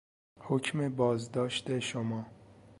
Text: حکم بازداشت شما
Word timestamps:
حکم 0.39 0.89
بازداشت 0.89 1.79
شما 1.79 2.25